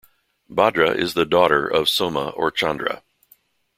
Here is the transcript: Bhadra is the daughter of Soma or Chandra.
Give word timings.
Bhadra 0.49 0.95
is 0.97 1.13
the 1.13 1.27
daughter 1.27 1.67
of 1.67 1.87
Soma 1.87 2.29
or 2.29 2.49
Chandra. 2.49 3.03